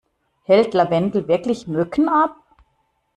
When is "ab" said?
2.09-2.35